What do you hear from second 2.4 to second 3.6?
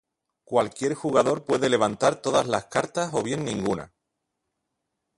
las cartas o bien